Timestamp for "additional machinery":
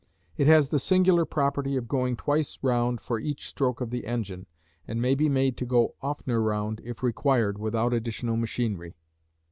7.93-8.95